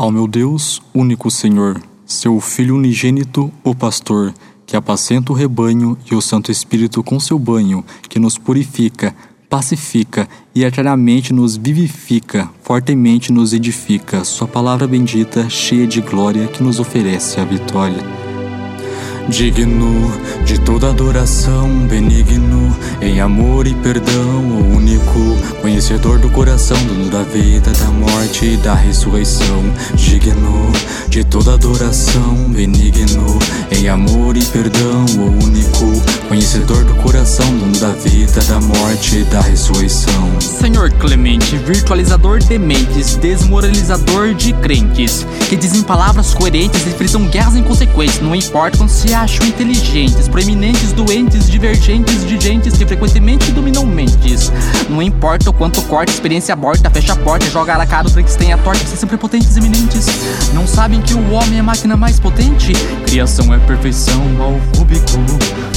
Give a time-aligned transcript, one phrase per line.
[0.00, 4.32] Ao meu Deus, único Senhor, seu Filho unigênito, o pastor,
[4.64, 9.14] que apacenta o rebanho e o Santo Espírito com seu banho, que nos purifica,
[9.46, 16.62] pacifica e eternamente nos vivifica, fortemente nos edifica, Sua palavra bendita, cheia de glória, que
[16.62, 18.02] nos oferece a vitória.
[19.28, 20.10] Digno
[20.46, 22.59] de toda adoração, benigno,
[23.00, 28.56] em amor e perdão, o único conhecedor do coração, dono da vida, da morte e
[28.56, 29.62] da ressurreição.
[29.94, 30.72] Digno
[31.08, 33.38] de toda adoração, benigno,
[33.70, 39.24] em amor e perdão, o único conhecedor do coração, dono da vida, da morte e
[39.24, 40.40] da ressurreição.
[40.40, 47.56] Senhor clemente, virtualizador de mentes, desmoralizador de crentes, que dizem palavras coerentes e frisam guerras
[47.56, 53.84] inconsequentes, não importa quando se acham inteligentes, proeminentes, doentes, divergentes, de gentes que frequentemente dominam
[53.84, 54.52] mentes.
[54.88, 58.52] Não importa o quanto corta, experiência aborta, fecha a porta, joga na cara, o Frankenstein
[58.52, 60.06] a torta, vocês são prepotentes eminentes.
[60.54, 62.72] Não sabem que o homem é a máquina mais potente?
[63.06, 65.18] Criação é perfeição ao cúbico.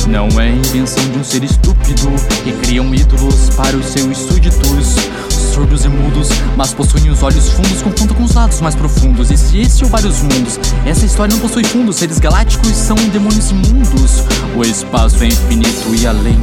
[0.08, 2.12] Não é invenção de um ser estúpido
[2.44, 4.98] que criam ídolos para os seus súditos
[5.54, 9.30] surdos e mudos, mas possuem os olhos fundos, confundam com os lados mais profundos.
[9.30, 13.52] E se esse ou vários mundos, essa história não possui fundos, seres galácticos são demônios
[13.52, 14.24] imundos.
[14.56, 16.40] O espaço é infinito e além.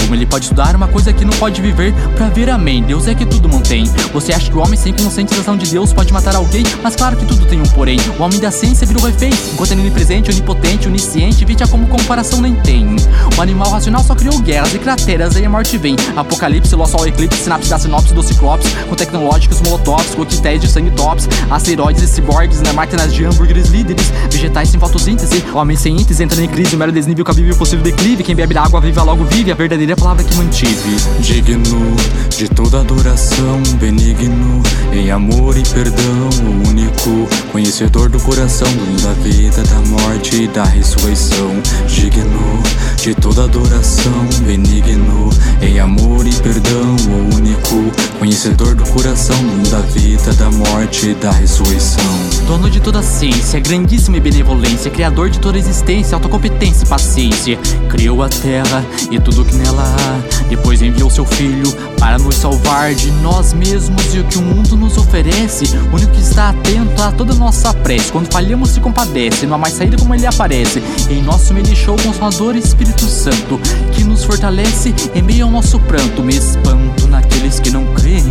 [0.00, 2.82] Como ele pode estudar uma coisa que não pode viver pra ver amém?
[2.82, 3.84] Deus é que tudo mantém.
[4.12, 6.62] Você acha que o homem sem conscientização de Deus pode matar alguém?
[6.82, 7.98] Mas claro que tudo tem um porém.
[8.18, 12.40] O homem da ciência virou refém, enquanto ele é onipresente, onipotente, onisciente, vítima como comparação
[12.40, 12.94] nem tem.
[13.36, 15.96] O animal racional só criou guerras e crateras, aí a morte vem.
[16.14, 18.43] Apocalipse, lua, sol, eclipse, sinapse da sinopse do ciclo
[18.88, 24.12] com tecnológicos molotovs, coquetéis de sangue tops, asteroides e ciborgues, né, máquinas de hambúrgueres líderes,
[24.30, 28.34] vegetais sem fotossíntese, homens sem ínteses entrando em crise, mero desnível, cabível, possível declive, quem
[28.34, 30.96] bebe da água viva logo vive, a verdadeira palavra que mantive.
[31.20, 31.96] Digno
[32.28, 38.68] de toda adoração, benigno, em amor e perdão, o único conhecedor do coração,
[39.02, 41.50] da vida, da morte e da ressurreição.
[41.86, 42.63] Digno
[43.04, 45.28] de toda adoração, benigno,
[45.60, 49.36] em amor e perdão, o único conhecedor do coração,
[49.70, 52.02] da vida, da morte e da ressurreição.
[52.46, 57.58] Dono de toda ciência, grandíssima e benevolência, criador de toda existência, autocompetência e paciência.
[57.90, 60.44] Criou a terra e tudo que nela há.
[60.48, 64.76] Depois enviou seu filho para nos salvar de nós mesmos e o que o mundo
[64.76, 65.64] nos oferece.
[65.90, 68.12] O único que está atento a toda nossa prece.
[68.12, 69.46] Quando falhamos, se compadece.
[69.46, 70.82] Não há mais saída como ele aparece.
[71.10, 72.56] Em nosso meio deixou o Consolador
[72.94, 73.60] Espírito Santo,
[73.92, 76.22] que nos fortalece em meio ao nosso pranto.
[76.22, 78.22] Me espanto naqueles que não creem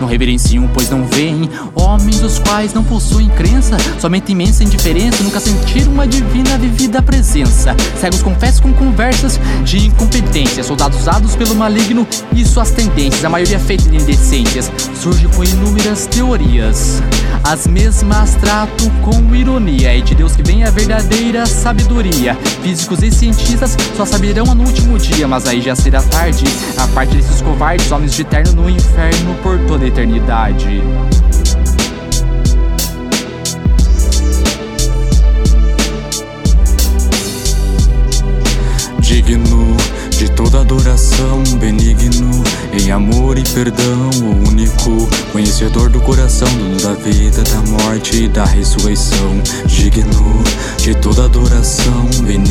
[0.00, 1.48] não reverenciam, pois não veem.
[1.74, 7.74] Homens os quais não possuem crença, somente imensa indiferença, nunca sentiram uma divina vivida presença.
[8.00, 13.58] Cegos confessam com conversas de incompetência, soldados usados pelo maligno e suas tendências, a maioria
[13.58, 14.70] feita de indecências,
[15.00, 17.02] surge com inúmeras teorias.
[17.44, 22.36] As mesmas trato com ironia, é de Deus que vem a verdadeira sabedoria.
[22.62, 26.44] Físicos e cientistas só saberão no último dia, mas aí já será tarde.
[26.76, 30.80] A parte desses covardes, homens de terno no inferno por toda a eternidade.
[39.00, 39.76] Digno
[40.10, 42.42] de toda adoração, benigno,
[42.72, 48.28] em amor e perdão, o único conhecedor do coração, dono da vida, da morte e
[48.28, 49.40] da ressurreição.
[49.66, 50.42] Digno
[50.78, 52.47] de toda adoração, benigno,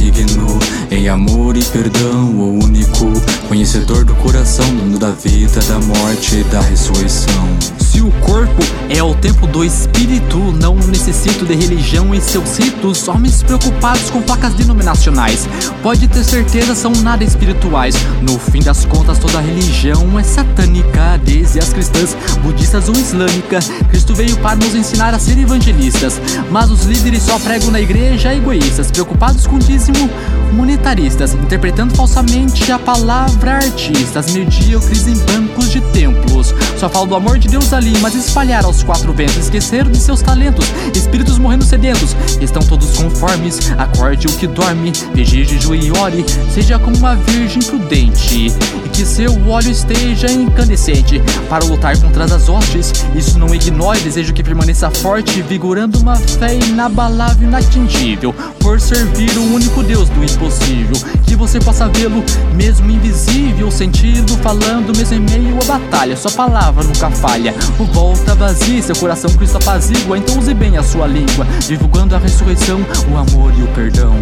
[1.69, 3.05] perdão, o único
[3.47, 7.47] conhecedor do coração, dono da vida, da morte e da ressurreição.
[7.97, 13.07] Se o corpo é o templo do espírito, não necessito de religião e seus ritos.
[13.07, 15.49] Homens preocupados com placas denominacionais,
[15.81, 17.95] pode ter certeza são nada espirituais.
[18.21, 23.67] No fim das contas, toda religião é satânica, desde as cristãs, budistas ou islâmicas.
[23.89, 26.21] Cristo veio para nos ensinar a ser evangelistas,
[26.51, 30.07] mas os líderes só pregam na igreja egoístas, preocupados com dízimo,
[30.53, 36.53] monetaristas, interpretando falsamente a palavra artistas, medíocres em bancos de templos.
[36.77, 40.21] Só falam do amor de Deus ali, mas espalharam aos quatro ventos, esqueceram de seus
[40.21, 40.65] talentos,
[40.95, 46.79] espíritos morrendo sedentos, estão todos conformes, acorde o que dorme, veja jejum e ore, seja
[46.79, 48.51] como uma virgem prudente,
[48.97, 54.41] que seu óleo esteja incandescente, para lutar contra as hostes, isso não ignore, desejo que
[54.41, 60.95] permaneça forte, vigorando uma fé inabalável e inatingível, por servir o único Deus do impossível,
[61.27, 62.23] que você possa vê-lo,
[62.55, 68.33] mesmo invisível, senti-lo falando, mesmo em meio à batalha, sua palavra nunca falha, o volta
[68.33, 72.83] vazia, seu coração Cristo apazigua, então use bem a sua língua, divulgando a ressurreição,
[73.13, 74.15] o amor e o perdão.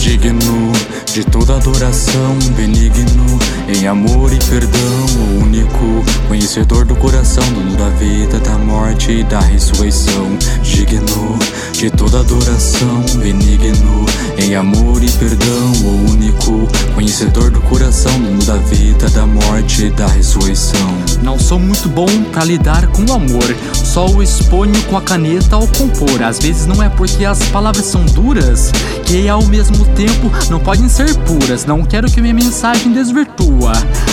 [0.00, 0.72] Digno
[1.12, 3.38] de toda adoração, benigno
[3.68, 4.89] em amor e perdão,
[6.28, 11.38] conhecedor do coração, dono da vida, da morte e da ressurreição, digno
[11.72, 14.06] de toda adoração, benigno
[14.38, 19.90] em amor e perdão, o único conhecedor do coração, dono da vida, da morte e
[19.90, 20.98] da ressurreição.
[21.22, 25.56] Não sou muito bom para lidar com o amor, só o exponho com a caneta
[25.56, 26.22] ao compor.
[26.22, 28.70] Às vezes não é porque as palavras são duras
[29.04, 31.64] que ao mesmo tempo não podem ser puras.
[31.64, 33.72] Não quero que minha mensagem desvirtua.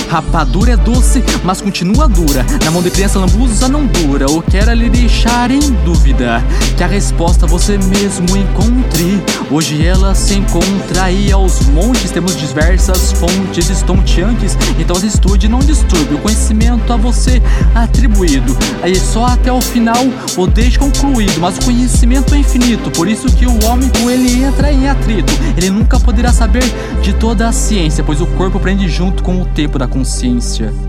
[0.09, 2.45] Rapadura é doce, mas continua dura.
[2.63, 4.30] Na mão de criança lambuza não dura.
[4.30, 6.44] Ou quero lhe deixar em dúvida
[6.77, 9.21] que a resposta você mesmo encontre.
[9.51, 12.12] Hoje ela se encontra aí aos montes.
[12.12, 14.57] Temos diversas fontes estonteantes.
[14.80, 16.15] Então estude, não disturbe.
[16.15, 17.42] O conhecimento a você
[17.75, 18.56] atribuído.
[18.81, 20.03] Aí só até o final
[20.38, 21.39] o deixe concluído.
[21.39, 22.89] Mas o conhecimento é infinito.
[22.92, 25.33] Por isso que o homem com ele entra em atrito.
[25.57, 26.63] Ele nunca poderá saber
[27.01, 30.87] de toda a ciência, pois o corpo prende junto com o tempo da consciência.